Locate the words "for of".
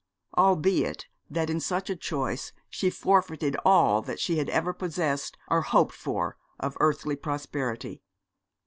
5.93-6.75